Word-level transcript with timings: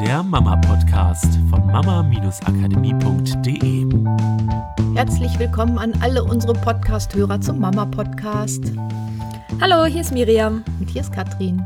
der 0.00 0.22
Mama-Podcast 0.22 1.38
von 1.48 1.66
mama-akademie.de. 1.68 3.86
Herzlich 4.94 5.38
willkommen 5.38 5.78
an 5.78 5.94
alle 6.02 6.22
unsere 6.22 6.52
Podcast-Hörer 6.52 7.40
zum 7.40 7.60
Mama-Podcast. 7.60 8.62
Hallo, 9.58 9.86
hier 9.86 10.02
ist 10.02 10.12
Miriam. 10.12 10.62
Und 10.80 10.90
hier 10.90 11.00
ist 11.00 11.14
Katrin. 11.14 11.64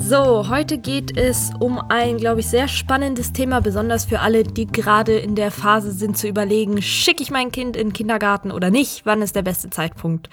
So, 0.00 0.48
heute 0.48 0.78
geht 0.78 1.18
es 1.18 1.50
um 1.60 1.78
ein, 1.90 2.16
glaube 2.16 2.40
ich, 2.40 2.46
sehr 2.46 2.66
spannendes 2.66 3.32
Thema, 3.32 3.60
besonders 3.60 4.06
für 4.06 4.20
alle, 4.20 4.44
die 4.44 4.66
gerade 4.66 5.18
in 5.18 5.34
der 5.34 5.50
Phase 5.50 5.92
sind 5.92 6.16
zu 6.16 6.28
überlegen, 6.28 6.80
schicke 6.80 7.22
ich 7.22 7.30
mein 7.30 7.52
Kind 7.52 7.76
in 7.76 7.88
den 7.88 7.92
Kindergarten 7.92 8.52
oder 8.52 8.70
nicht? 8.70 9.04
Wann 9.04 9.20
ist 9.20 9.36
der 9.36 9.42
beste 9.42 9.68
Zeitpunkt? 9.68 10.30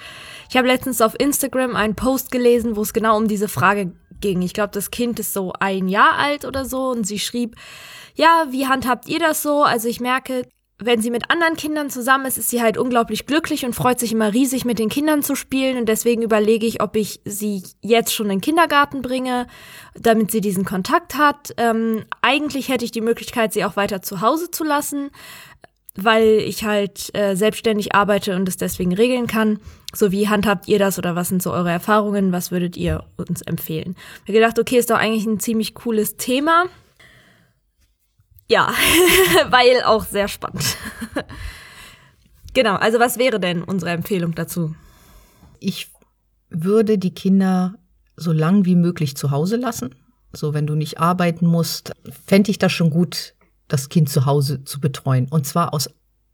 Ich 0.50 0.56
habe 0.56 0.68
letztens 0.68 1.02
auf 1.02 1.20
Instagram 1.20 1.76
einen 1.76 1.96
Post 1.96 2.32
gelesen, 2.32 2.78
wo 2.78 2.84
es 2.84 2.94
genau 2.94 3.18
um 3.18 3.28
diese 3.28 3.50
Frage 3.50 3.92
ging. 4.24 4.42
Ich 4.42 4.54
glaube, 4.54 4.72
das 4.72 4.90
Kind 4.90 5.20
ist 5.20 5.34
so 5.34 5.54
ein 5.60 5.88
Jahr 5.88 6.18
alt 6.18 6.46
oder 6.46 6.66
so 6.66 6.90
und 6.90 7.06
sie 7.06 7.20
schrieb, 7.20 7.56
ja, 8.16 8.48
wie 8.50 8.68
handhabt 8.68 9.08
ihr 9.08 9.20
das 9.20 9.44
so? 9.44 9.64
Also 9.64 9.88
ich 9.88 10.00
merke, 10.00 10.48
wenn 10.80 11.02
sie 11.02 11.12
mit 11.12 11.30
anderen 11.30 11.56
Kindern 11.56 11.90
zusammen 11.90 12.26
ist, 12.26 12.38
ist 12.38 12.50
sie 12.50 12.62
halt 12.62 12.78
unglaublich 12.78 13.26
glücklich 13.26 13.66
und 13.66 13.74
freut 13.74 14.00
sich 14.00 14.12
immer 14.12 14.34
riesig, 14.34 14.66
mit 14.66 14.80
den 14.80 14.90
Kindern 14.90 15.22
zu 15.22 15.36
spielen. 15.36 15.78
Und 15.78 15.88
deswegen 15.88 16.22
überlege 16.22 16.66
ich, 16.66 16.82
ob 16.82 16.96
ich 16.96 17.22
sie 17.26 17.64
jetzt 17.82 18.14
schon 18.14 18.26
in 18.28 18.38
den 18.38 18.42
Kindergarten 18.42 19.02
bringe, 19.02 19.48
damit 19.94 20.32
sie 20.32 20.42
diesen 20.42 20.66
Kontakt 20.66 21.16
hat. 21.16 21.54
Ähm, 21.58 22.06
eigentlich 22.22 22.70
hätte 22.70 22.86
ich 22.86 22.92
die 22.92 23.02
Möglichkeit, 23.02 23.54
sie 23.54 23.66
auch 23.66 23.76
weiter 23.76 24.02
zu 24.02 24.22
Hause 24.22 24.52
zu 24.52 24.64
lassen, 24.64 25.12
weil 25.96 26.40
ich 26.40 26.64
halt 26.64 27.14
äh, 27.16 27.36
selbstständig 27.36 27.94
arbeite 27.94 28.36
und 28.36 28.48
es 28.48 28.58
deswegen 28.58 28.94
regeln 28.94 29.28
kann. 29.28 29.60
So 29.94 30.12
wie 30.12 30.28
handhabt 30.28 30.68
ihr 30.68 30.80
das 30.80 30.98
oder 30.98 31.16
was 31.16 31.30
sind 31.30 31.44
so 31.44 31.52
eure 31.52 31.70
Erfahrungen? 31.70 32.32
Was 32.32 32.52
würdet 32.52 32.76
ihr 32.78 33.04
uns 33.16 33.42
empfehlen? 33.44 33.96
Ich 34.16 34.22
habe 34.22 34.34
gedacht, 34.34 34.58
okay, 34.58 34.78
ist 34.78 34.90
doch 34.90 34.98
eigentlich 34.98 35.26
ein 35.26 35.40
ziemlich 35.40 35.76
cooles 35.76 36.18
Thema. 36.18 36.66
Ja, 38.50 38.74
weil 39.50 39.84
auch 39.84 40.06
sehr 40.06 40.28
spannend. 40.28 40.78
genau, 42.54 42.76
also 42.76 43.00
was 43.00 43.18
wäre 43.18 43.40
denn 43.40 43.64
unsere 43.64 43.92
Empfehlung 43.92 44.34
dazu? 44.34 44.76
Ich 45.60 45.92
würde 46.50 46.98
die 46.98 47.14
Kinder 47.14 47.76
so 48.16 48.32
lang 48.32 48.66
wie 48.66 48.76
möglich 48.76 49.16
zu 49.16 49.32
Hause 49.32 49.58
lassen. 49.58 49.96
So, 50.34 50.54
wenn 50.56 50.66
du 50.66 50.74
nicht 50.74 51.00
arbeiten 51.00 51.46
musst, 51.46 51.92
fände 52.26 52.50
ich 52.50 52.58
das 52.58 52.72
schon 52.72 52.90
gut, 52.90 53.33
das 53.68 53.90
Kind 53.90 54.10
zu 54.10 54.26
Hause 54.26 54.64
zu 54.64 54.80
betreuen. 54.80 55.28
Und 55.30 55.46
zwar 55.46 55.74
aus 55.74 55.90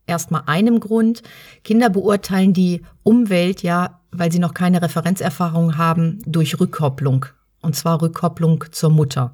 erstmal 0.08 0.44
einem 0.48 0.80
Grund. 0.80 1.22
Kinder 1.64 1.90
beurteilen 1.90 2.54
die 2.54 2.82
Umwelt 3.04 3.64
ja, 3.64 4.02
weil 4.12 4.32
sie 4.32 4.40
noch 4.40 4.54
keine 4.54 4.82
Referenzerfahrung 4.82 5.78
haben, 5.78 6.20
durch 6.26 6.60
Rückkopplung. 6.60 7.28
Und 7.62 7.76
zwar 7.76 8.02
Rückkopplung 8.02 8.66
zur 8.72 8.90
Mutter. 8.90 9.34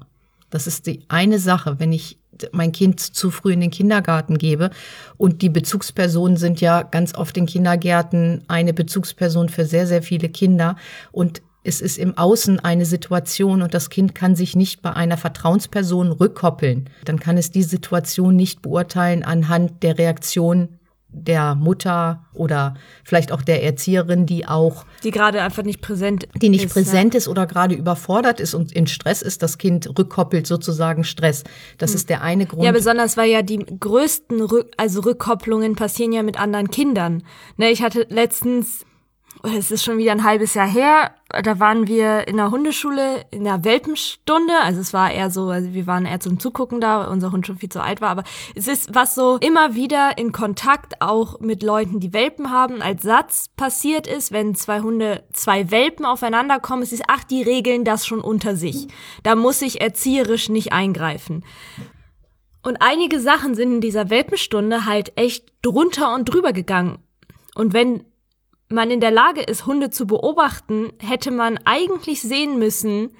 Das 0.50 0.66
ist 0.66 0.86
die 0.86 1.04
eine 1.08 1.38
Sache, 1.38 1.80
wenn 1.80 1.92
ich 1.92 2.18
mein 2.52 2.72
Kind 2.72 3.00
zu 3.00 3.30
früh 3.30 3.54
in 3.54 3.60
den 3.60 3.70
Kindergarten 3.70 4.36
gebe. 4.36 4.70
Und 5.16 5.42
die 5.42 5.48
Bezugspersonen 5.48 6.36
sind 6.36 6.60
ja 6.60 6.82
ganz 6.82 7.14
oft 7.14 7.36
in 7.36 7.46
Kindergärten 7.46 8.42
eine 8.46 8.74
Bezugsperson 8.74 9.48
für 9.48 9.64
sehr, 9.64 9.86
sehr 9.86 10.02
viele 10.02 10.28
Kinder. 10.28 10.76
Und 11.12 11.40
es 11.66 11.80
ist 11.80 11.98
im 11.98 12.16
Außen 12.16 12.60
eine 12.60 12.84
Situation 12.84 13.62
und 13.62 13.74
das 13.74 13.90
Kind 13.90 14.14
kann 14.14 14.36
sich 14.36 14.54
nicht 14.54 14.82
bei 14.82 14.92
einer 14.92 15.16
Vertrauensperson 15.16 16.12
rückkoppeln. 16.12 16.88
Dann 17.04 17.18
kann 17.18 17.36
es 17.36 17.50
die 17.50 17.64
Situation 17.64 18.36
nicht 18.36 18.62
beurteilen 18.62 19.24
anhand 19.24 19.82
der 19.82 19.98
Reaktion 19.98 20.78
der 21.08 21.54
Mutter 21.54 22.26
oder 22.34 22.74
vielleicht 23.02 23.32
auch 23.32 23.40
der 23.40 23.62
Erzieherin, 23.62 24.26
die 24.26 24.46
auch 24.46 24.84
die 25.02 25.10
gerade 25.10 25.40
einfach 25.40 25.62
nicht 25.62 25.80
präsent 25.80 26.28
die 26.34 26.50
nicht 26.50 26.66
ist, 26.66 26.72
präsent 26.74 27.14
ne? 27.14 27.18
ist 27.18 27.28
oder 27.28 27.46
gerade 27.46 27.74
überfordert 27.74 28.38
ist 28.38 28.54
und 28.54 28.72
in 28.72 28.86
Stress 28.86 29.22
ist, 29.22 29.42
das 29.42 29.56
Kind 29.56 29.88
rückkoppelt 29.98 30.46
sozusagen 30.46 31.04
Stress. 31.04 31.44
Das 31.78 31.90
hm. 31.90 31.96
ist 31.96 32.10
der 32.10 32.22
eine 32.22 32.44
Grund. 32.44 32.64
Ja, 32.64 32.72
besonders 32.72 33.16
weil 33.16 33.30
ja 33.30 33.42
die 33.42 33.58
größten 33.58 34.42
Rück 34.42 34.70
also 34.76 35.00
Rückkopplungen 35.00 35.74
passieren 35.74 36.12
ja 36.12 36.22
mit 36.22 36.38
anderen 36.38 36.70
Kindern. 36.70 37.22
Ne, 37.56 37.70
ich 37.70 37.82
hatte 37.82 38.06
letztens 38.10 38.84
es 39.42 39.70
ist 39.70 39.84
schon 39.84 39.98
wieder 39.98 40.12
ein 40.12 40.24
halbes 40.24 40.54
Jahr 40.54 40.68
her, 40.68 41.12
da 41.28 41.58
waren 41.58 41.86
wir 41.86 42.28
in 42.28 42.36
der 42.36 42.50
Hundeschule 42.50 43.24
in 43.30 43.44
der 43.44 43.64
Welpenstunde. 43.64 44.54
Also 44.62 44.80
es 44.80 44.92
war 44.92 45.10
eher 45.10 45.30
so, 45.30 45.48
also 45.48 45.72
wir 45.74 45.86
waren 45.86 46.06
eher 46.06 46.20
zum 46.20 46.38
Zugucken 46.38 46.80
da, 46.80 47.00
weil 47.00 47.08
unser 47.08 47.32
Hund 47.32 47.46
schon 47.46 47.58
viel 47.58 47.68
zu 47.68 47.82
alt 47.82 48.00
war. 48.00 48.10
Aber 48.10 48.24
es 48.54 48.68
ist 48.68 48.94
was 48.94 49.14
so 49.14 49.36
immer 49.38 49.74
wieder 49.74 50.18
in 50.18 50.32
Kontakt 50.32 51.02
auch 51.02 51.40
mit 51.40 51.62
Leuten, 51.62 52.00
die 52.00 52.12
Welpen 52.12 52.50
haben, 52.50 52.80
als 52.80 53.02
Satz 53.02 53.48
passiert 53.56 54.06
ist, 54.06 54.32
wenn 54.32 54.54
zwei 54.54 54.80
Hunde, 54.80 55.24
zwei 55.32 55.70
Welpen 55.70 56.06
aufeinander 56.06 56.60
kommen. 56.60 56.82
Es 56.82 56.92
ist, 56.92 57.04
ach, 57.08 57.24
die 57.24 57.42
regeln 57.42 57.84
das 57.84 58.06
schon 58.06 58.20
unter 58.20 58.56
sich. 58.56 58.88
Da 59.22 59.34
muss 59.34 59.62
ich 59.62 59.80
erzieherisch 59.80 60.48
nicht 60.48 60.72
eingreifen. 60.72 61.44
Und 62.62 62.78
einige 62.80 63.20
Sachen 63.20 63.54
sind 63.54 63.74
in 63.74 63.80
dieser 63.80 64.10
Welpenstunde 64.10 64.86
halt 64.86 65.12
echt 65.16 65.52
drunter 65.62 66.14
und 66.14 66.24
drüber 66.24 66.52
gegangen. 66.52 66.98
Und 67.54 67.72
wenn 67.72 68.04
man 68.68 68.90
in 68.90 69.00
der 69.00 69.10
Lage 69.10 69.42
ist, 69.42 69.66
Hunde 69.66 69.90
zu 69.90 70.06
beobachten, 70.06 70.92
hätte 70.98 71.30
man 71.30 71.58
eigentlich 71.64 72.22
sehen 72.22 72.58
müssen, 72.58 73.10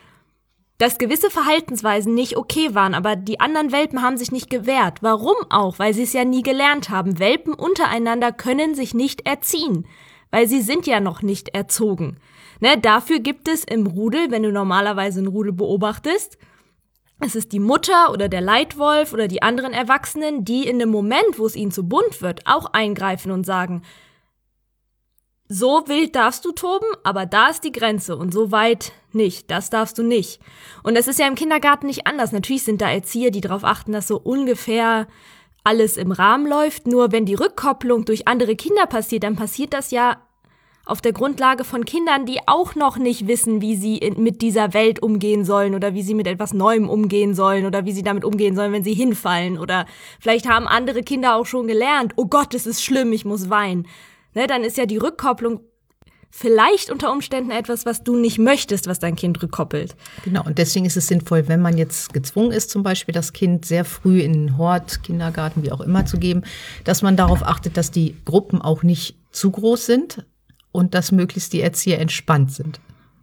dass 0.78 0.98
gewisse 0.98 1.30
Verhaltensweisen 1.30 2.14
nicht 2.14 2.36
okay 2.36 2.74
waren, 2.74 2.94
aber 2.94 3.16
die 3.16 3.40
anderen 3.40 3.72
Welpen 3.72 4.02
haben 4.02 4.18
sich 4.18 4.30
nicht 4.30 4.50
gewehrt. 4.50 4.98
Warum 5.02 5.36
auch? 5.48 5.78
Weil 5.78 5.94
sie 5.94 6.02
es 6.02 6.12
ja 6.12 6.24
nie 6.24 6.42
gelernt 6.42 6.90
haben. 6.90 7.18
Welpen 7.18 7.54
untereinander 7.54 8.30
können 8.32 8.74
sich 8.74 8.92
nicht 8.92 9.26
erziehen, 9.26 9.86
weil 10.30 10.46
sie 10.48 10.60
sind 10.60 10.86
ja 10.86 11.00
noch 11.00 11.22
nicht 11.22 11.50
erzogen. 11.50 12.18
Ne, 12.60 12.78
dafür 12.78 13.20
gibt 13.20 13.48
es 13.48 13.64
im 13.64 13.86
Rudel, 13.86 14.30
wenn 14.30 14.42
du 14.42 14.52
normalerweise 14.52 15.20
einen 15.20 15.28
Rudel 15.28 15.52
beobachtest, 15.52 16.38
es 17.20 17.34
ist 17.34 17.52
die 17.52 17.60
Mutter 17.60 18.12
oder 18.12 18.28
der 18.28 18.42
Leitwolf 18.42 19.14
oder 19.14 19.26
die 19.26 19.42
anderen 19.42 19.72
Erwachsenen, 19.72 20.44
die 20.44 20.68
in 20.68 20.78
dem 20.78 20.90
Moment, 20.90 21.38
wo 21.38 21.46
es 21.46 21.56
ihnen 21.56 21.70
zu 21.70 21.88
bunt 21.88 22.20
wird, 22.20 22.46
auch 22.46 22.66
eingreifen 22.74 23.30
und 23.30 23.46
sagen, 23.46 23.82
so 25.48 25.84
wild 25.86 26.16
darfst 26.16 26.44
du 26.44 26.52
toben, 26.52 26.86
aber 27.04 27.26
da 27.26 27.48
ist 27.48 27.62
die 27.64 27.72
Grenze 27.72 28.16
und 28.16 28.32
so 28.32 28.50
weit 28.50 28.92
nicht. 29.12 29.50
Das 29.50 29.70
darfst 29.70 29.98
du 29.98 30.02
nicht. 30.02 30.40
Und 30.82 30.96
das 30.96 31.08
ist 31.08 31.18
ja 31.18 31.26
im 31.26 31.34
Kindergarten 31.34 31.86
nicht 31.86 32.06
anders. 32.06 32.32
Natürlich 32.32 32.64
sind 32.64 32.80
da 32.80 32.90
Erzieher, 32.90 33.30
die 33.30 33.40
darauf 33.40 33.64
achten, 33.64 33.92
dass 33.92 34.08
so 34.08 34.18
ungefähr 34.18 35.06
alles 35.62 35.96
im 35.96 36.12
Rahmen 36.12 36.46
läuft. 36.46 36.86
Nur 36.86 37.12
wenn 37.12 37.26
die 37.26 37.34
Rückkopplung 37.34 38.04
durch 38.04 38.28
andere 38.28 38.56
Kinder 38.56 38.86
passiert, 38.86 39.22
dann 39.22 39.36
passiert 39.36 39.72
das 39.72 39.90
ja 39.90 40.18
auf 40.84 41.00
der 41.00 41.12
Grundlage 41.12 41.64
von 41.64 41.84
Kindern, 41.84 42.26
die 42.26 42.38
auch 42.46 42.76
noch 42.76 42.96
nicht 42.96 43.26
wissen, 43.26 43.60
wie 43.60 43.74
sie 43.74 43.98
in, 43.98 44.22
mit 44.22 44.40
dieser 44.40 44.72
Welt 44.72 45.02
umgehen 45.02 45.44
sollen 45.44 45.74
oder 45.74 45.94
wie 45.94 46.02
sie 46.02 46.14
mit 46.14 46.28
etwas 46.28 46.54
Neuem 46.54 46.88
umgehen 46.88 47.34
sollen 47.34 47.66
oder 47.66 47.84
wie 47.84 47.92
sie 47.92 48.04
damit 48.04 48.24
umgehen 48.24 48.54
sollen, 48.54 48.72
wenn 48.72 48.84
sie 48.84 48.94
hinfallen 48.94 49.58
oder 49.58 49.86
vielleicht 50.20 50.48
haben 50.48 50.68
andere 50.68 51.02
Kinder 51.02 51.34
auch 51.34 51.46
schon 51.46 51.66
gelernt, 51.66 52.12
oh 52.14 52.26
Gott, 52.26 52.54
es 52.54 52.66
ist 52.66 52.84
schlimm, 52.84 53.12
ich 53.12 53.24
muss 53.24 53.50
weinen 53.50 53.88
ne, 54.36 54.46
dann 54.46 54.62
ist 54.62 54.76
ja 54.76 54.86
die 54.86 54.98
Rückkopplung 54.98 55.60
vielleicht 56.30 56.90
unter 56.90 57.10
Umständen 57.12 57.50
etwas, 57.50 57.86
was 57.86 58.04
du 58.04 58.16
nicht 58.16 58.38
möchtest, 58.38 58.86
was 58.86 58.98
dein 58.98 59.16
Kind 59.16 59.42
rückkoppelt. 59.42 59.96
Genau, 60.24 60.44
und 60.44 60.58
deswegen 60.58 60.84
ist 60.84 60.96
es 60.96 61.06
sinnvoll, 61.06 61.48
wenn 61.48 61.62
man 61.62 61.78
jetzt 61.78 62.12
gezwungen 62.12 62.52
ist, 62.52 62.70
zum 62.70 62.82
Beispiel 62.82 63.14
das 63.14 63.32
Kind 63.32 63.64
sehr 63.64 63.84
früh 63.84 64.20
in 64.20 64.32
den 64.32 64.58
Hort, 64.58 65.02
Kindergarten, 65.02 65.62
wie 65.62 65.72
auch 65.72 65.80
immer 65.80 66.04
zu 66.04 66.18
geben, 66.18 66.42
dass 66.84 67.00
man 67.00 67.16
darauf 67.16 67.42
achtet, 67.42 67.76
dass 67.76 67.90
die 67.90 68.16
Gruppen 68.24 68.60
auch 68.60 68.82
nicht 68.82 69.16
zu 69.30 69.50
groß 69.50 69.86
sind 69.86 70.26
und 70.72 70.92
dass 70.94 71.10
möglichst 71.10 71.54
die 71.54 71.62
Erzieher 71.62 72.00
entspannt 72.00 72.52
sind. 72.52 72.80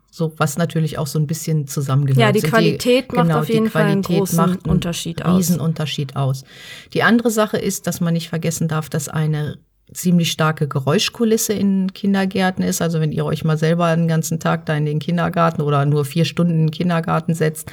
So, 0.09 0.33
was 0.37 0.57
natürlich 0.57 0.97
auch 0.97 1.07
so 1.07 1.19
ein 1.19 1.27
bisschen 1.27 1.67
zusammengehört. 1.67 2.19
Ja, 2.19 2.31
die 2.31 2.41
Qualität 2.41 3.11
die, 3.11 3.15
macht 3.15 3.27
genau, 3.27 3.39
auf 3.39 3.49
jeden 3.49 3.69
Fall 3.69 3.85
einen 3.85 4.03
großen 4.03 4.39
einen 4.39 4.57
Unterschied 4.59 5.25
aus. 5.25 5.39
Riesenunterschied 5.39 6.15
aus. 6.15 6.45
Die 6.93 7.03
andere 7.03 7.31
Sache 7.31 7.57
ist, 7.57 7.87
dass 7.87 7.99
man 7.99 8.13
nicht 8.13 8.29
vergessen 8.29 8.67
darf, 8.67 8.89
dass 8.89 9.09
eine 9.09 9.57
ziemlich 9.91 10.31
starke 10.31 10.67
Geräuschkulisse 10.67 11.53
in 11.53 11.93
Kindergärten 11.93 12.63
ist. 12.63 12.81
Also 12.81 12.99
wenn 12.99 13.11
ihr 13.11 13.25
euch 13.25 13.43
mal 13.43 13.57
selber 13.57 13.85
einen 13.85 14.07
ganzen 14.07 14.39
Tag 14.39 14.65
da 14.65 14.75
in 14.75 14.85
den 14.85 14.99
Kindergarten 14.99 15.61
oder 15.61 15.85
nur 15.85 16.05
vier 16.05 16.25
Stunden 16.25 16.53
in 16.53 16.67
den 16.67 16.71
Kindergarten 16.71 17.33
setzt, 17.33 17.71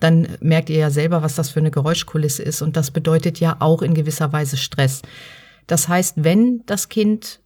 dann 0.00 0.28
merkt 0.40 0.70
ihr 0.70 0.78
ja 0.78 0.90
selber, 0.90 1.22
was 1.22 1.34
das 1.34 1.50
für 1.50 1.60
eine 1.60 1.70
Geräuschkulisse 1.70 2.42
ist. 2.42 2.62
Und 2.62 2.76
das 2.76 2.90
bedeutet 2.90 3.40
ja 3.40 3.56
auch 3.60 3.82
in 3.82 3.94
gewisser 3.94 4.32
Weise 4.32 4.56
Stress. 4.56 5.02
Das 5.66 5.88
heißt, 5.88 6.24
wenn 6.24 6.62
das 6.66 6.88
Kind 6.88 7.40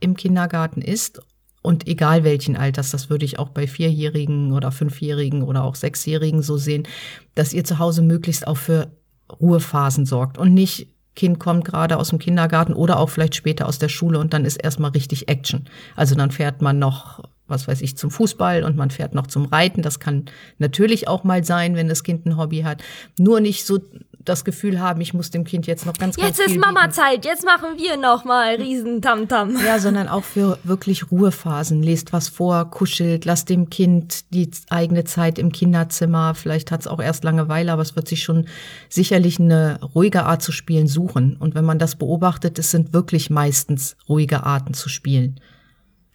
im 0.00 0.16
Kindergarten 0.16 0.82
ist 0.82 1.20
und 1.62 1.86
egal 1.86 2.24
welchen 2.24 2.56
Alters, 2.56 2.90
das 2.90 3.08
würde 3.08 3.24
ich 3.24 3.38
auch 3.38 3.48
bei 3.48 3.66
Vierjährigen 3.66 4.52
oder 4.52 4.72
Fünfjährigen 4.72 5.42
oder 5.42 5.64
auch 5.64 5.76
Sechsjährigen 5.76 6.42
so 6.42 6.56
sehen, 6.56 6.86
dass 7.34 7.52
ihr 7.52 7.64
zu 7.64 7.78
Hause 7.78 8.02
möglichst 8.02 8.46
auch 8.46 8.56
für 8.56 8.92
Ruhephasen 9.40 10.04
sorgt 10.04 10.38
und 10.38 10.52
nicht 10.52 10.88
Kind 11.14 11.38
kommt 11.38 11.64
gerade 11.64 11.98
aus 11.98 12.08
dem 12.08 12.18
Kindergarten 12.18 12.72
oder 12.72 12.98
auch 12.98 13.10
vielleicht 13.10 13.34
später 13.34 13.66
aus 13.68 13.78
der 13.78 13.88
Schule 13.88 14.18
und 14.18 14.32
dann 14.32 14.44
ist 14.44 14.56
erstmal 14.56 14.92
richtig 14.92 15.28
Action. 15.28 15.66
Also 15.94 16.14
dann 16.14 16.30
fährt 16.30 16.62
man 16.62 16.78
noch, 16.78 17.20
was 17.46 17.68
weiß 17.68 17.82
ich, 17.82 17.96
zum 17.98 18.10
Fußball 18.10 18.64
und 18.64 18.76
man 18.76 18.90
fährt 18.90 19.14
noch 19.14 19.26
zum 19.26 19.44
Reiten. 19.44 19.82
Das 19.82 20.00
kann 20.00 20.24
natürlich 20.58 21.08
auch 21.08 21.22
mal 21.22 21.44
sein, 21.44 21.76
wenn 21.76 21.88
das 21.88 22.02
Kind 22.02 22.24
ein 22.24 22.38
Hobby 22.38 22.62
hat. 22.62 22.82
Nur 23.18 23.40
nicht 23.40 23.66
so 23.66 23.80
das 24.24 24.44
Gefühl 24.44 24.80
haben, 24.80 25.00
ich 25.00 25.14
muss 25.14 25.30
dem 25.30 25.44
Kind 25.44 25.66
jetzt 25.66 25.86
noch 25.86 25.94
ganz, 25.94 26.16
ganz 26.16 26.38
Jetzt 26.38 26.48
ist 26.48 26.58
Mama-Zeit, 26.58 27.24
jetzt 27.24 27.44
machen 27.44 27.78
wir 27.78 27.96
noch 27.96 28.24
mal 28.24 28.54
riesen 28.56 29.02
Tamtam. 29.02 29.56
Ja, 29.64 29.78
sondern 29.78 30.08
auch 30.08 30.24
für 30.24 30.58
wirklich 30.64 31.10
Ruhephasen. 31.10 31.82
Lest 31.82 32.12
was 32.12 32.28
vor, 32.28 32.70
kuschelt, 32.70 33.24
lasst 33.24 33.48
dem 33.48 33.70
Kind 33.70 34.32
die 34.32 34.50
eigene 34.70 35.04
Zeit 35.04 35.38
im 35.38 35.52
Kinderzimmer. 35.52 36.34
Vielleicht 36.34 36.70
hat 36.70 36.80
es 36.80 36.86
auch 36.86 37.00
erst 37.00 37.24
Langeweile, 37.24 37.72
aber 37.72 37.82
es 37.82 37.96
wird 37.96 38.08
sich 38.08 38.22
schon 38.22 38.46
sicherlich 38.88 39.38
eine 39.38 39.80
ruhige 39.94 40.24
Art 40.24 40.42
zu 40.42 40.52
spielen 40.52 40.86
suchen. 40.86 41.36
Und 41.36 41.54
wenn 41.54 41.64
man 41.64 41.78
das 41.78 41.96
beobachtet, 41.96 42.58
es 42.58 42.70
sind 42.70 42.92
wirklich 42.92 43.30
meistens 43.30 43.96
ruhige 44.08 44.44
Arten 44.44 44.74
zu 44.74 44.88
spielen. 44.88 45.40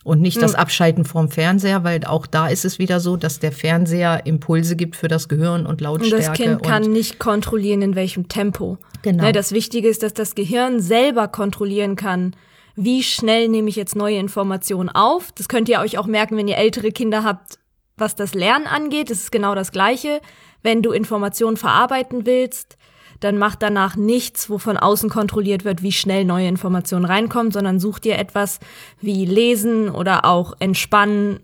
Und 0.07 0.21
nicht 0.21 0.41
das 0.41 0.55
Abschalten 0.55 1.03
vorm 1.03 1.29
Fernseher, 1.29 1.83
weil 1.83 2.05
auch 2.05 2.27
da 2.27 2.47
ist 2.47 2.63
es 2.63 2.79
wieder 2.79 3.01
so, 3.01 3.17
dass 3.17 3.39
der 3.39 3.51
Fernseher 3.51 4.25
Impulse 4.25 4.77
gibt 4.77 4.95
für 4.95 5.09
das 5.09 5.27
Gehirn 5.27 5.65
und 5.65 5.67
Und 5.67 5.81
Lautstärke. 5.81 6.25
das 6.25 6.31
Kind 6.31 6.63
kann 6.63 6.83
nicht 6.83 7.19
kontrollieren, 7.19 7.81
in 7.81 7.93
welchem 7.95 8.29
Tempo. 8.29 8.77
Genau. 9.01 9.25
Ne, 9.25 9.33
das 9.33 9.51
Wichtige 9.51 9.89
ist, 9.89 10.03
dass 10.03 10.13
das 10.13 10.33
Gehirn 10.33 10.79
selber 10.79 11.27
kontrollieren 11.27 11.97
kann, 11.97 12.37
wie 12.77 13.03
schnell 13.03 13.49
nehme 13.49 13.67
ich 13.67 13.75
jetzt 13.75 13.97
neue 13.97 14.17
Informationen 14.17 14.87
auf. 14.87 15.33
Das 15.33 15.49
könnt 15.49 15.67
ihr 15.67 15.81
euch 15.81 15.97
auch 15.97 16.07
merken, 16.07 16.37
wenn 16.37 16.47
ihr 16.47 16.57
ältere 16.57 16.93
Kinder 16.93 17.25
habt, 17.25 17.59
was 17.97 18.15
das 18.15 18.33
Lernen 18.33 18.65
angeht. 18.65 19.09
Das 19.09 19.17
ist 19.17 19.31
genau 19.33 19.55
das 19.55 19.73
Gleiche. 19.73 20.21
Wenn 20.63 20.81
du 20.81 20.93
Informationen 20.93 21.57
verarbeiten 21.57 22.25
willst, 22.25 22.76
dann 23.19 23.37
mach 23.37 23.55
danach 23.55 23.95
nichts, 23.95 24.49
wo 24.49 24.57
von 24.57 24.77
außen 24.77 25.09
kontrolliert 25.09 25.65
wird, 25.65 25.83
wie 25.83 25.91
schnell 25.91 26.25
neue 26.25 26.47
Informationen 26.47 27.05
reinkommen, 27.05 27.51
sondern 27.51 27.79
such 27.79 27.99
dir 27.99 28.17
etwas 28.17 28.59
wie 29.01 29.25
Lesen 29.25 29.89
oder 29.89 30.25
auch 30.25 30.53
Entspannen, 30.59 31.39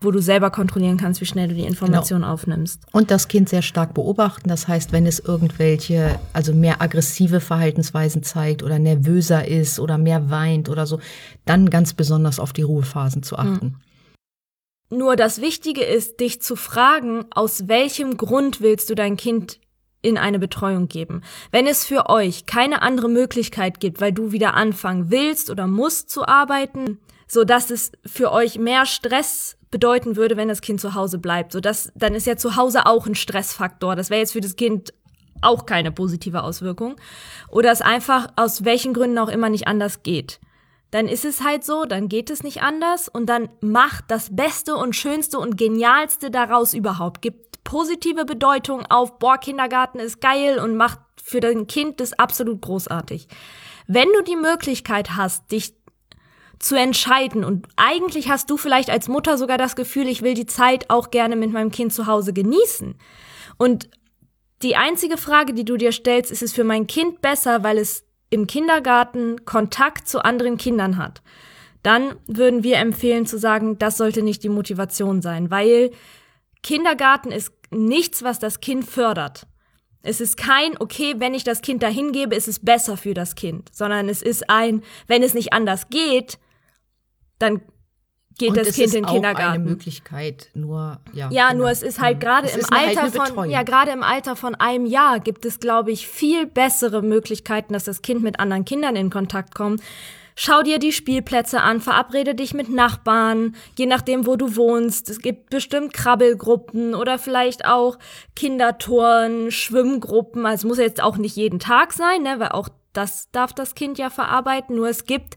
wo 0.00 0.10
du 0.10 0.20
selber 0.20 0.50
kontrollieren 0.50 0.96
kannst, 0.96 1.20
wie 1.20 1.26
schnell 1.26 1.48
du 1.48 1.54
die 1.54 1.66
Informationen 1.66 2.24
aufnimmst. 2.24 2.82
Und 2.92 3.10
das 3.10 3.28
Kind 3.28 3.48
sehr 3.48 3.62
stark 3.62 3.92
beobachten. 3.92 4.48
Das 4.48 4.66
heißt, 4.66 4.92
wenn 4.92 5.06
es 5.06 5.18
irgendwelche, 5.18 6.18
also 6.32 6.54
mehr 6.54 6.80
aggressive 6.80 7.40
Verhaltensweisen 7.40 8.22
zeigt 8.22 8.62
oder 8.62 8.78
nervöser 8.78 9.46
ist 9.46 9.78
oder 9.78 9.98
mehr 9.98 10.30
weint 10.30 10.68
oder 10.68 10.86
so, 10.86 11.00
dann 11.44 11.68
ganz 11.68 11.92
besonders 11.92 12.40
auf 12.40 12.52
die 12.52 12.62
Ruhephasen 12.62 13.22
zu 13.22 13.36
achten. 13.36 13.76
Nur 14.88 15.16
das 15.16 15.40
Wichtige 15.40 15.84
ist, 15.84 16.18
dich 16.18 16.42
zu 16.42 16.56
fragen, 16.56 17.24
aus 17.30 17.68
welchem 17.68 18.16
Grund 18.16 18.60
willst 18.60 18.90
du 18.90 18.94
dein 18.94 19.16
Kind 19.16 19.60
in 20.02 20.18
eine 20.18 20.38
Betreuung 20.38 20.88
geben. 20.88 21.22
Wenn 21.50 21.66
es 21.66 21.84
für 21.84 22.08
euch 22.08 22.46
keine 22.46 22.82
andere 22.82 23.08
Möglichkeit 23.08 23.80
gibt, 23.80 24.00
weil 24.00 24.12
du 24.12 24.32
wieder 24.32 24.54
anfangen 24.54 25.10
willst 25.10 25.50
oder 25.50 25.66
musst 25.66 26.10
zu 26.10 26.26
arbeiten, 26.26 26.98
so 27.26 27.44
dass 27.44 27.70
es 27.70 27.92
für 28.04 28.32
euch 28.32 28.58
mehr 28.58 28.86
Stress 28.86 29.56
bedeuten 29.70 30.16
würde, 30.16 30.36
wenn 30.36 30.48
das 30.48 30.62
Kind 30.62 30.80
zu 30.80 30.94
Hause 30.94 31.18
bleibt, 31.18 31.52
so 31.52 31.60
dass 31.60 31.92
dann 31.94 32.14
ist 32.14 32.26
ja 32.26 32.36
zu 32.36 32.56
Hause 32.56 32.86
auch 32.86 33.06
ein 33.06 33.14
Stressfaktor. 33.14 33.94
Das 33.94 34.10
wäre 34.10 34.20
jetzt 34.20 34.32
für 34.32 34.40
das 34.40 34.56
Kind 34.56 34.92
auch 35.42 35.66
keine 35.66 35.92
positive 35.92 36.42
Auswirkung. 36.42 36.96
Oder 37.48 37.70
es 37.70 37.80
einfach 37.80 38.28
aus 38.36 38.64
welchen 38.64 38.94
Gründen 38.94 39.18
auch 39.18 39.28
immer 39.28 39.48
nicht 39.48 39.68
anders 39.68 40.02
geht. 40.02 40.40
Dann 40.90 41.06
ist 41.06 41.24
es 41.24 41.42
halt 41.42 41.64
so, 41.64 41.84
dann 41.84 42.08
geht 42.08 42.30
es 42.30 42.42
nicht 42.42 42.62
anders 42.62 43.08
und 43.08 43.26
dann 43.26 43.48
macht 43.60 44.06
das 44.08 44.34
Beste 44.34 44.74
und 44.76 44.96
Schönste 44.96 45.38
und 45.38 45.56
Genialste 45.56 46.30
daraus 46.30 46.74
überhaupt. 46.74 47.22
Gibt 47.22 47.62
positive 47.62 48.24
Bedeutung 48.24 48.84
auf, 48.86 49.18
boah, 49.18 49.38
Kindergarten 49.38 50.00
ist 50.00 50.20
geil 50.20 50.58
und 50.58 50.76
macht 50.76 50.98
für 51.22 51.40
dein 51.40 51.66
Kind 51.66 52.00
das 52.00 52.12
absolut 52.18 52.60
großartig. 52.60 53.28
Wenn 53.86 54.08
du 54.12 54.22
die 54.22 54.36
Möglichkeit 54.36 55.16
hast, 55.16 55.52
dich 55.52 55.74
zu 56.58 56.76
entscheiden 56.76 57.44
und 57.44 57.66
eigentlich 57.76 58.28
hast 58.28 58.50
du 58.50 58.56
vielleicht 58.56 58.90
als 58.90 59.08
Mutter 59.08 59.38
sogar 59.38 59.56
das 59.56 59.76
Gefühl, 59.76 60.08
ich 60.08 60.22
will 60.22 60.34
die 60.34 60.46
Zeit 60.46 60.90
auch 60.90 61.10
gerne 61.10 61.36
mit 61.36 61.52
meinem 61.52 61.70
Kind 61.70 61.92
zu 61.92 62.06
Hause 62.06 62.32
genießen. 62.32 62.96
Und 63.56 63.88
die 64.62 64.76
einzige 64.76 65.16
Frage, 65.16 65.54
die 65.54 65.64
du 65.64 65.76
dir 65.76 65.92
stellst, 65.92 66.30
ist 66.30 66.42
es 66.42 66.52
für 66.52 66.64
mein 66.64 66.86
Kind 66.86 67.22
besser, 67.22 67.62
weil 67.62 67.78
es 67.78 68.04
im 68.30 68.46
Kindergarten 68.46 69.44
Kontakt 69.44 70.08
zu 70.08 70.24
anderen 70.24 70.56
Kindern 70.56 70.96
hat. 70.96 71.22
Dann 71.82 72.16
würden 72.26 72.62
wir 72.62 72.76
empfehlen 72.76 73.26
zu 73.26 73.38
sagen, 73.38 73.78
das 73.78 73.96
sollte 73.96 74.22
nicht 74.22 74.42
die 74.42 74.48
Motivation 74.48 75.22
sein, 75.22 75.50
weil 75.50 75.90
Kindergarten 76.62 77.32
ist 77.32 77.52
nichts, 77.70 78.22
was 78.22 78.38
das 78.38 78.60
Kind 78.60 78.84
fördert. 78.84 79.46
Es 80.02 80.20
ist 80.20 80.36
kein, 80.36 80.80
okay, 80.80 81.14
wenn 81.18 81.34
ich 81.34 81.44
das 81.44 81.62
Kind 81.62 81.82
dahin 81.82 82.12
gebe, 82.12 82.34
ist 82.34 82.48
es 82.48 82.58
besser 82.58 82.96
für 82.96 83.14
das 83.14 83.34
Kind, 83.34 83.68
sondern 83.72 84.08
es 84.08 84.22
ist 84.22 84.48
ein, 84.48 84.82
wenn 85.06 85.22
es 85.22 85.34
nicht 85.34 85.52
anders 85.52 85.88
geht, 85.90 86.38
dann 87.38 87.60
geht 88.38 88.50
Und 88.50 88.56
das 88.58 88.72
Kind 88.74 88.86
ist 88.86 88.94
in 88.94 89.02
den 89.02 89.04
auch 89.06 89.12
Kindergarten. 89.14 89.52
eine 89.60 89.64
Möglichkeit, 89.64 90.48
nur 90.54 90.98
ja. 91.12 91.28
Ja, 91.30 91.48
genau. 91.48 91.60
nur 91.62 91.70
es 91.70 91.82
ist 91.82 92.00
halt 92.00 92.16
Mhm. 92.16 92.20
gerade 92.20 92.48
im 92.48 92.60
halt 92.70 92.88
Alter 92.98 93.00
eine 93.20 93.34
von 93.34 93.50
ja 93.50 93.62
gerade 93.62 93.90
im 93.90 94.02
Alter 94.02 94.36
von 94.36 94.54
einem 94.54 94.86
Jahr 94.86 95.20
gibt 95.20 95.44
es 95.44 95.60
glaube 95.60 95.90
ich 95.92 96.06
viel 96.06 96.46
bessere 96.46 97.02
Möglichkeiten, 97.02 97.72
dass 97.74 97.84
das 97.84 98.02
Kind 98.02 98.22
mit 98.22 98.40
anderen 98.40 98.64
Kindern 98.64 98.96
in 98.96 99.10
Kontakt 99.10 99.54
kommt. 99.54 99.82
Schau 100.36 100.62
dir 100.62 100.78
die 100.78 100.92
Spielplätze 100.92 101.60
an, 101.60 101.82
verabrede 101.82 102.34
dich 102.34 102.54
mit 102.54 102.70
Nachbarn, 102.70 103.56
je 103.76 103.84
nachdem, 103.84 104.26
wo 104.26 104.36
du 104.36 104.56
wohnst. 104.56 105.10
Es 105.10 105.20
gibt 105.20 105.50
bestimmt 105.50 105.92
Krabbelgruppen 105.92 106.94
oder 106.94 107.18
vielleicht 107.18 107.66
auch 107.66 107.98
Kindertouren, 108.36 109.50
Schwimmgruppen. 109.50 110.46
Also 110.46 110.62
es 110.62 110.64
muss 110.68 110.78
jetzt 110.78 111.02
auch 111.02 111.16
nicht 111.16 111.36
jeden 111.36 111.58
Tag 111.58 111.92
sein, 111.92 112.22
ne, 112.22 112.36
weil 112.38 112.50
auch 112.50 112.68
das 112.92 113.30
darf 113.32 113.52
das 113.52 113.74
Kind 113.74 113.98
ja 113.98 114.10
verarbeiten. 114.10 114.76
Nur 114.76 114.88
es 114.88 115.04
gibt 115.04 115.36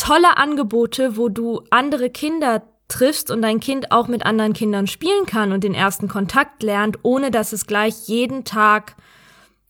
tolle 0.00 0.38
Angebote, 0.38 1.18
wo 1.18 1.28
du 1.28 1.62
andere 1.70 2.08
Kinder 2.08 2.62
triffst 2.88 3.30
und 3.30 3.42
dein 3.42 3.60
Kind 3.60 3.92
auch 3.92 4.08
mit 4.08 4.24
anderen 4.24 4.54
Kindern 4.54 4.86
spielen 4.86 5.26
kann 5.26 5.52
und 5.52 5.62
den 5.62 5.74
ersten 5.74 6.08
Kontakt 6.08 6.62
lernt, 6.62 6.98
ohne 7.02 7.30
dass 7.30 7.52
es 7.52 7.66
gleich 7.66 8.08
jeden 8.08 8.44
Tag 8.44 8.96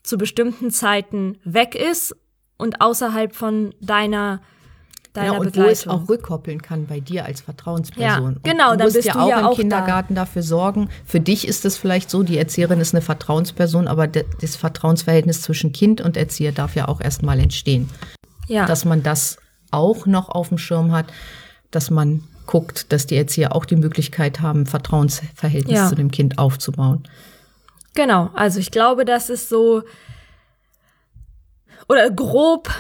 zu 0.04 0.16
bestimmten 0.16 0.70
Zeiten 0.70 1.38
weg 1.44 1.74
ist 1.74 2.14
und 2.56 2.80
außerhalb 2.80 3.34
von 3.34 3.74
deiner 3.80 4.40
deiner 5.12 5.32
ja, 5.32 5.38
und 5.38 5.46
Begleitung. 5.46 5.66
wo 5.66 5.72
es 5.72 5.88
auch 5.88 6.08
rückkoppeln 6.08 6.62
kann 6.62 6.86
bei 6.86 7.00
dir 7.00 7.24
als 7.24 7.40
Vertrauensperson. 7.40 8.40
Ja, 8.44 8.52
genau, 8.52 8.70
und 8.70 8.74
du 8.74 8.78
dann 8.78 8.86
musst 8.86 8.94
bist 8.94 9.08
ja 9.08 9.14
du 9.14 9.18
auch 9.18 9.28
ja 9.28 9.40
im 9.40 9.46
auch 9.46 9.56
da. 9.56 9.60
Kindergarten 9.60 10.14
dafür 10.14 10.42
sorgen. 10.42 10.88
Für 11.04 11.18
dich 11.18 11.48
ist 11.48 11.64
es 11.64 11.76
vielleicht 11.76 12.10
so, 12.10 12.22
die 12.22 12.38
Erzieherin 12.38 12.78
ist 12.78 12.94
eine 12.94 13.02
Vertrauensperson, 13.02 13.88
aber 13.88 14.06
das 14.06 14.54
Vertrauensverhältnis 14.54 15.42
zwischen 15.42 15.72
Kind 15.72 16.00
und 16.00 16.16
Erzieher 16.16 16.52
darf 16.52 16.76
ja 16.76 16.86
auch 16.86 17.00
erstmal 17.00 17.40
entstehen. 17.40 17.90
ja. 18.46 18.66
Dass 18.66 18.84
man 18.84 19.02
das 19.02 19.38
auch 19.70 20.06
noch 20.06 20.28
auf 20.28 20.48
dem 20.48 20.58
Schirm 20.58 20.92
hat, 20.92 21.06
dass 21.70 21.90
man 21.90 22.24
guckt, 22.46 22.92
dass 22.92 23.06
die 23.06 23.16
Erzieher 23.16 23.54
auch 23.54 23.64
die 23.64 23.76
Möglichkeit 23.76 24.40
haben, 24.40 24.66
Vertrauensverhältnis 24.66 25.76
Ja. 25.78 25.88
zu 25.88 25.94
dem 25.94 26.10
Kind 26.10 26.38
aufzubauen. 26.38 27.04
Genau, 27.94 28.30
also 28.34 28.58
ich 28.58 28.70
glaube, 28.70 29.04
das 29.04 29.30
ist 29.30 29.48
so 29.48 29.82
oder 31.88 32.10
grob 32.10 32.70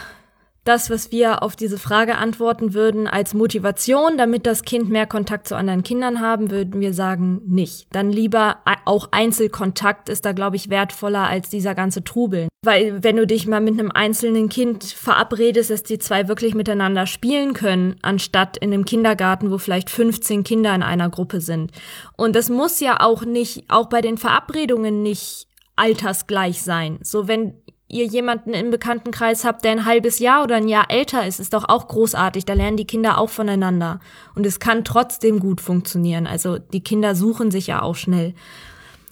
das, 0.70 0.88
was 0.88 1.10
wir 1.10 1.42
auf 1.42 1.56
diese 1.56 1.78
Frage 1.78 2.16
antworten 2.16 2.74
würden 2.74 3.08
als 3.08 3.34
Motivation, 3.34 4.16
damit 4.16 4.46
das 4.46 4.62
Kind 4.62 4.88
mehr 4.88 5.04
Kontakt 5.04 5.48
zu 5.48 5.56
anderen 5.56 5.82
Kindern 5.82 6.20
haben, 6.20 6.52
würden 6.52 6.80
wir 6.80 6.94
sagen, 6.94 7.42
nicht. 7.44 7.88
Dann 7.90 8.12
lieber 8.12 8.58
auch 8.84 9.08
Einzelkontakt 9.10 10.08
ist 10.08 10.24
da, 10.24 10.30
glaube 10.30 10.54
ich, 10.54 10.70
wertvoller 10.70 11.26
als 11.26 11.50
dieser 11.50 11.74
ganze 11.74 12.04
Trubel. 12.04 12.46
Weil 12.64 13.02
wenn 13.02 13.16
du 13.16 13.26
dich 13.26 13.48
mal 13.48 13.60
mit 13.60 13.80
einem 13.80 13.90
einzelnen 13.90 14.48
Kind 14.48 14.84
verabredest, 14.84 15.70
dass 15.70 15.82
die 15.82 15.98
zwei 15.98 16.28
wirklich 16.28 16.54
miteinander 16.54 17.06
spielen 17.06 17.52
können, 17.52 17.96
anstatt 18.02 18.56
in 18.56 18.72
einem 18.72 18.84
Kindergarten, 18.84 19.50
wo 19.50 19.58
vielleicht 19.58 19.90
15 19.90 20.44
Kinder 20.44 20.72
in 20.72 20.84
einer 20.84 21.10
Gruppe 21.10 21.40
sind. 21.40 21.72
Und 22.16 22.36
das 22.36 22.48
muss 22.48 22.78
ja 22.78 23.00
auch 23.00 23.24
nicht, 23.24 23.64
auch 23.66 23.88
bei 23.88 24.02
den 24.02 24.18
Verabredungen 24.18 25.02
nicht 25.02 25.48
altersgleich 25.74 26.62
sein. 26.62 27.00
So 27.02 27.26
wenn 27.26 27.54
ihr 27.90 28.06
jemanden 28.06 28.54
im 28.54 28.70
Bekanntenkreis 28.70 29.44
habt, 29.44 29.64
der 29.64 29.72
ein 29.72 29.84
halbes 29.84 30.18
Jahr 30.18 30.42
oder 30.42 30.56
ein 30.56 30.68
Jahr 30.68 30.90
älter 30.90 31.26
ist, 31.26 31.40
ist 31.40 31.52
doch 31.52 31.68
auch 31.68 31.88
großartig. 31.88 32.44
Da 32.44 32.54
lernen 32.54 32.76
die 32.76 32.86
Kinder 32.86 33.18
auch 33.18 33.30
voneinander. 33.30 34.00
Und 34.34 34.46
es 34.46 34.60
kann 34.60 34.84
trotzdem 34.84 35.40
gut 35.40 35.60
funktionieren. 35.60 36.26
Also 36.26 36.58
die 36.58 36.82
Kinder 36.82 37.14
suchen 37.14 37.50
sich 37.50 37.66
ja 37.66 37.82
auch 37.82 37.96
schnell 37.96 38.34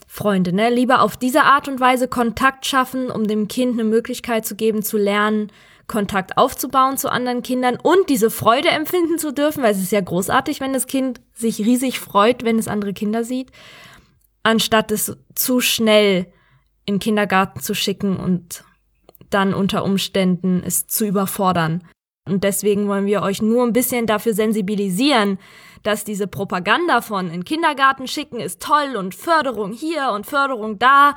Freunde. 0.06 0.52
Ne? 0.52 0.70
Lieber 0.70 1.02
auf 1.02 1.16
diese 1.16 1.42
Art 1.42 1.68
und 1.68 1.80
Weise 1.80 2.08
Kontakt 2.08 2.66
schaffen, 2.66 3.11
um 3.11 3.26
dem 3.26 3.47
Kind 3.47 3.75
eine 3.75 3.85
Möglichkeit 3.85 4.47
zu 4.47 4.56
geben, 4.56 4.82
zu 4.82 4.97
lernen, 4.97 5.52
Kontakt 5.87 6.37
aufzubauen 6.37 6.99
zu 6.99 7.11
anderen 7.11 7.42
Kindern 7.42 7.78
und 7.82 8.08
diese 8.11 8.30
Freude 8.30 8.68
empfinden 8.68 9.18
zu 9.18 9.32
dürfen, 9.32 9.62
weil 9.62 9.73
es 9.73 9.82
ist 9.82 9.92
ja 9.92 10.02
großartig, 10.02 10.61
wenn 10.61 10.75
das 10.75 10.87
Kind 10.87 11.20
sich 11.35 11.61
riesig 11.61 11.99
freut, 11.99 12.44
wenn 12.44 12.58
es 12.58 12.68
andere 12.68 12.92
Kinder 12.92 13.25
sieht, 13.25 13.50
anstatt 14.42 14.92
es 14.92 15.16
zu 15.35 15.61
schnell 15.61 16.26
in 16.85 16.94
den 16.94 17.00
Kindergarten 17.00 17.61
zu 17.61 17.75
schicken 17.75 18.16
und 18.16 18.64
dann 19.30 19.54
unter 19.54 19.85
Umständen 19.85 20.62
es 20.64 20.87
zu 20.87 21.06
überfordern. 21.06 21.82
Und 22.28 22.44
deswegen 22.44 22.88
wollen 22.88 23.06
wir 23.06 23.23
euch 23.23 23.40
nur 23.40 23.64
ein 23.64 23.73
bisschen 23.73 24.06
dafür 24.06 24.35
sensibilisieren, 24.35 25.38
dass 25.82 26.04
diese 26.04 26.26
Propaganda 26.26 27.00
von 27.00 27.26
in 27.26 27.32
den 27.32 27.44
Kindergarten 27.44 28.06
schicken 28.06 28.40
ist 28.40 28.61
toll 28.61 28.97
und 28.97 29.14
Förderung 29.14 29.73
hier 29.73 30.11
und 30.14 30.26
Förderung 30.26 30.78
da 30.78 31.14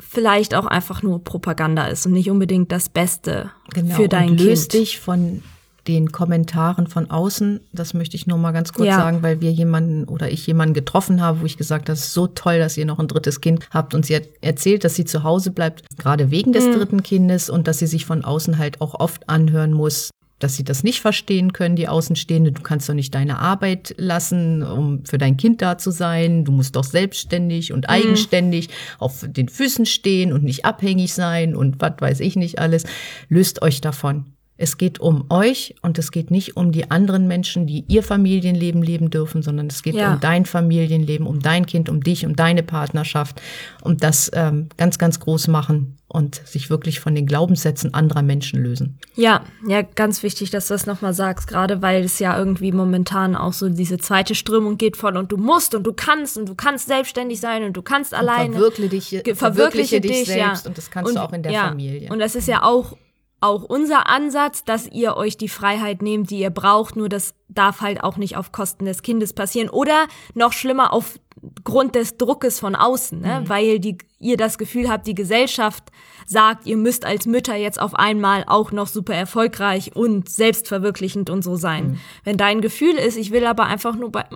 vielleicht 0.00 0.54
auch 0.54 0.66
einfach 0.66 1.02
nur 1.02 1.22
Propaganda 1.22 1.86
ist 1.86 2.06
und 2.06 2.12
nicht 2.12 2.30
unbedingt 2.30 2.72
das 2.72 2.88
Beste 2.88 3.50
Genau. 3.74 3.94
für 3.94 4.08
dein 4.08 4.30
und 4.30 4.40
löst 4.40 4.70
Kind. 4.70 4.82
dich 4.82 5.00
von 5.00 5.42
den 5.90 6.12
Kommentaren 6.12 6.86
von 6.86 7.10
außen, 7.10 7.60
das 7.72 7.94
möchte 7.94 8.16
ich 8.16 8.26
nur 8.26 8.38
mal 8.38 8.52
ganz 8.52 8.72
kurz 8.72 8.86
Ja. 8.88 8.96
sagen, 8.96 9.22
weil 9.22 9.40
wir 9.40 9.50
jemanden 9.52 10.04
oder 10.04 10.30
ich 10.30 10.46
jemanden 10.46 10.74
getroffen 10.74 11.20
habe, 11.20 11.40
wo 11.40 11.46
ich 11.46 11.56
gesagt 11.56 11.82
habe, 11.88 11.92
das 11.92 12.06
ist 12.06 12.14
so 12.14 12.26
toll, 12.28 12.58
dass 12.58 12.76
ihr 12.76 12.86
noch 12.86 12.98
ein 12.98 13.08
drittes 13.08 13.40
Kind 13.40 13.68
habt 13.70 13.94
und 13.94 14.06
sie 14.06 14.16
hat 14.16 14.24
erzählt, 14.40 14.84
dass 14.84 14.94
sie 14.94 15.04
zu 15.04 15.22
Hause 15.24 15.50
bleibt, 15.50 15.82
gerade 15.98 16.30
wegen 16.30 16.52
des 16.52 16.70
dritten 16.70 17.02
Kindes 17.02 17.50
und 17.50 17.66
dass 17.66 17.78
sie 17.78 17.86
sich 17.86 18.06
von 18.06 18.24
außen 18.24 18.58
halt 18.58 18.80
auch 18.80 18.98
oft 18.98 19.28
anhören 19.28 19.72
muss, 19.72 20.10
dass 20.38 20.56
sie 20.56 20.64
das 20.64 20.82
nicht 20.82 21.00
verstehen 21.00 21.52
können, 21.52 21.76
die 21.76 21.86
Außenstehende. 21.86 22.52
Du 22.52 22.62
kannst 22.62 22.88
doch 22.88 22.94
nicht 22.94 23.14
deine 23.14 23.38
Arbeit 23.40 23.94
lassen, 23.98 24.62
um 24.62 25.04
für 25.04 25.18
dein 25.18 25.36
Kind 25.36 25.60
da 25.60 25.76
zu 25.76 25.90
sein. 25.90 26.46
Du 26.46 26.52
musst 26.52 26.76
doch 26.76 26.84
selbstständig 26.84 27.72
und 27.74 27.90
eigenständig 27.90 28.70
auf 28.98 29.26
den 29.28 29.48
Füßen 29.50 29.84
stehen 29.84 30.32
und 30.32 30.42
nicht 30.42 30.64
abhängig 30.64 31.12
sein 31.12 31.54
und 31.54 31.80
was 31.80 31.92
weiß 31.98 32.20
ich 32.20 32.36
nicht 32.36 32.58
alles. 32.58 32.84
Löst 33.28 33.60
euch 33.60 33.82
davon. 33.82 34.32
Es 34.62 34.76
geht 34.76 35.00
um 35.00 35.24
euch 35.30 35.74
und 35.80 35.98
es 35.98 36.12
geht 36.12 36.30
nicht 36.30 36.56
um 36.56 36.70
die 36.70 36.90
anderen 36.90 37.26
Menschen, 37.26 37.66
die 37.66 37.84
ihr 37.88 38.02
Familienleben 38.02 38.82
leben 38.82 39.08
dürfen, 39.08 39.42
sondern 39.42 39.68
es 39.68 39.82
geht 39.82 39.94
Ja. 39.94 40.12
um 40.14 40.20
dein 40.20 40.44
Familienleben, 40.44 41.26
um 41.26 41.40
dein 41.40 41.64
Kind, 41.64 41.88
um 41.88 42.02
dich, 42.02 42.26
um 42.26 42.36
deine 42.36 42.62
Partnerschaft, 42.62 43.40
um 43.82 43.96
das 43.96 44.30
ähm, 44.34 44.68
ganz, 44.76 44.98
ganz 44.98 45.18
groß 45.18 45.48
machen 45.48 45.96
und 46.08 46.42
sich 46.44 46.68
wirklich 46.68 47.00
von 47.00 47.14
den 47.14 47.24
Glaubenssätzen 47.24 47.94
anderer 47.94 48.20
Menschen 48.22 48.62
lösen. 48.62 48.98
Ja, 49.14 49.44
ja, 49.66 49.80
ganz 49.82 50.22
wichtig, 50.22 50.50
dass 50.50 50.68
du 50.68 50.74
das 50.74 50.84
nochmal 50.84 51.14
sagst, 51.14 51.46
gerade 51.48 51.80
weil 51.80 52.04
es 52.04 52.18
ja 52.18 52.36
irgendwie 52.36 52.72
momentan 52.72 53.36
auch 53.36 53.52
so 53.54 53.68
diese 53.70 53.96
zweite 53.96 54.34
Strömung 54.34 54.76
geht 54.76 54.96
von 54.98 55.16
und 55.16 55.32
du 55.32 55.36
musst 55.38 55.74
und 55.74 55.84
du 55.84 55.92
kannst 55.94 56.36
und 56.36 56.48
du 56.48 56.54
kannst 56.54 56.86
selbstständig 56.88 57.40
sein 57.40 57.62
und 57.64 57.74
du 57.76 57.82
kannst 57.82 58.12
alleine. 58.12 58.52
Verwirkliche 58.52 58.88
dich, 58.90 59.24
Ge- 59.24 59.34
verwirkliche 59.34 60.00
dich, 60.02 60.26
selbst 60.26 60.64
ja. 60.64 60.68
und 60.68 60.76
das 60.76 60.90
kannst 60.90 61.14
du 61.16 61.22
auch 61.22 61.32
in 61.32 61.42
der 61.42 61.52
ja. 61.52 61.68
Familie. 61.68 62.10
Und 62.12 62.18
das 62.18 62.34
ist 62.34 62.46
ja 62.48 62.62
auch, 62.62 62.96
auch 63.40 63.62
unser 63.62 64.06
Ansatz, 64.08 64.64
dass 64.64 64.86
ihr 64.86 65.16
euch 65.16 65.36
die 65.38 65.48
Freiheit 65.48 66.02
nehmt, 66.02 66.30
die 66.30 66.40
ihr 66.40 66.50
braucht, 66.50 66.96
nur 66.96 67.08
das 67.08 67.34
darf 67.48 67.80
halt 67.80 68.04
auch 68.04 68.16
nicht 68.16 68.36
auf 68.36 68.52
Kosten 68.52 68.84
des 68.84 69.02
Kindes 69.02 69.32
passieren 69.32 69.70
oder 69.70 70.06
noch 70.34 70.52
schlimmer 70.52 70.92
aufgrund 70.92 71.94
des 71.94 72.16
Druckes 72.18 72.60
von 72.60 72.74
außen, 72.76 73.18
Mhm. 73.18 73.24
ne? 73.26 73.42
weil 73.46 73.78
die, 73.80 73.96
ihr 74.18 74.36
das 74.36 74.58
Gefühl 74.58 74.90
habt, 74.90 75.06
die 75.06 75.14
Gesellschaft 75.14 75.84
sagt, 76.26 76.66
ihr 76.66 76.76
müsst 76.76 77.04
als 77.06 77.26
Mütter 77.26 77.56
jetzt 77.56 77.80
auf 77.80 77.94
einmal 77.94 78.44
auch 78.46 78.72
noch 78.72 78.86
super 78.86 79.14
erfolgreich 79.14 79.96
und 79.96 80.28
selbstverwirklichend 80.28 81.30
und 81.30 81.42
so 81.42 81.56
sein. 81.56 81.92
Mhm. 81.92 82.00
Wenn 82.24 82.36
dein 82.36 82.60
Gefühl 82.60 82.94
ist, 82.96 83.16
ich 83.16 83.30
will 83.32 83.46
aber 83.46 83.64
einfach 83.64 83.96
nur 83.96 84.12
bei 84.12 84.26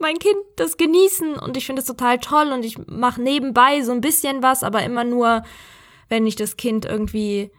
mein 0.00 0.18
Kind 0.18 0.36
das 0.56 0.76
genießen 0.78 1.34
und 1.34 1.56
ich 1.56 1.66
finde 1.66 1.80
es 1.82 1.86
total 1.86 2.18
toll 2.18 2.52
und 2.52 2.64
ich 2.64 2.78
mache 2.88 3.20
nebenbei 3.22 3.82
so 3.82 3.92
ein 3.92 4.00
bisschen 4.00 4.42
was, 4.42 4.62
aber 4.64 4.82
immer 4.82 5.04
nur, 5.04 5.42
wenn 6.08 6.26
ich 6.26 6.36
das 6.36 6.56
Kind 6.56 6.84
irgendwie 6.86 7.50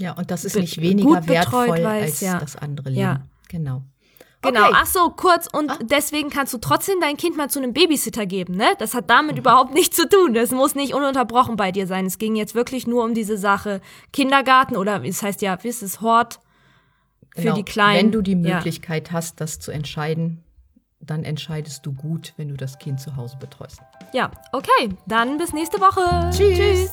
ja, 0.00 0.12
und 0.12 0.30
das 0.30 0.44
ist 0.44 0.56
nicht 0.56 0.80
weniger 0.80 1.20
betreut 1.20 1.28
wertvoll 1.28 1.68
weiß, 1.84 2.02
als 2.02 2.20
ja. 2.20 2.38
das 2.38 2.56
andere 2.56 2.88
Leben. 2.90 3.00
Ja. 3.00 3.20
Genau. 3.48 3.82
Genau, 4.40 4.66
Okay. 4.66 4.72
ach 4.76 4.86
so, 4.86 5.10
kurz 5.10 5.48
und 5.52 5.72
deswegen 5.82 6.30
kannst 6.30 6.54
du 6.54 6.58
trotzdem 6.58 7.00
dein 7.00 7.16
Kind 7.16 7.36
mal 7.36 7.50
zu 7.50 7.58
einem 7.58 7.72
Babysitter 7.72 8.24
geben, 8.24 8.54
ne? 8.54 8.68
Das 8.78 8.94
hat 8.94 9.10
damit 9.10 9.36
überhaupt 9.36 9.74
nichts 9.74 9.96
zu 9.96 10.08
tun. 10.08 10.32
Das 10.32 10.52
muss 10.52 10.76
nicht 10.76 10.94
ununterbrochen 10.94 11.56
bei 11.56 11.72
dir 11.72 11.88
sein. 11.88 12.06
Es 12.06 12.18
ging 12.18 12.36
jetzt 12.36 12.54
wirklich 12.54 12.86
nur 12.86 13.02
um 13.02 13.14
diese 13.14 13.36
Sache 13.36 13.80
Kindergarten 14.12 14.76
oder 14.76 15.04
es 15.04 15.22
heißt 15.24 15.42
ja, 15.42 15.58
wie 15.64 15.68
ist 15.68 15.82
es, 15.82 16.00
Hort 16.00 16.38
für 17.34 17.42
Genau. 17.42 17.54
die 17.56 17.64
Kleinen. 17.64 17.98
Wenn 17.98 18.12
du 18.12 18.22
die 18.22 18.40
Ja. 18.40 18.56
Möglichkeit 18.56 19.10
hast, 19.10 19.40
das 19.40 19.58
zu 19.58 19.72
entscheiden, 19.72 20.44
dann 21.00 21.24
entscheidest 21.24 21.84
du 21.84 21.92
gut, 21.92 22.34
wenn 22.36 22.48
du 22.48 22.54
das 22.56 22.78
Kind 22.78 23.00
zu 23.00 23.16
Hause 23.16 23.38
betreust. 23.40 23.80
Ja, 24.12 24.30
okay, 24.52 24.90
dann 25.06 25.38
bis 25.38 25.52
nächste 25.52 25.80
Woche. 25.80 26.30
Tschüss. 26.30 26.92